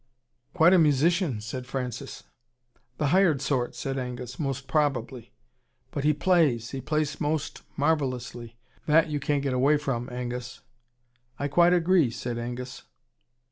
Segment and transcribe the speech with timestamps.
[0.55, 2.23] "Quite a musician," said Francis.
[2.97, 5.31] "The hired sort," said Angus, "most probably."
[5.91, 8.57] "But he PLAYS he plays most marvellously.
[8.87, 10.61] THAT you can't get away from, Angus."
[11.37, 12.81] "I quite agree," said Angus.